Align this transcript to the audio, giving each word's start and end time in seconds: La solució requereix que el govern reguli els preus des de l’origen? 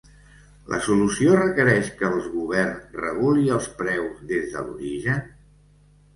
La 0.69 0.77
solució 0.85 1.35
requereix 1.39 1.91
que 1.99 2.07
el 2.07 2.23
govern 2.31 2.73
reguli 3.05 3.47
els 3.59 3.69
preus 3.83 4.27
des 4.35 4.51
de 4.57 4.67
l’origen? 4.67 5.23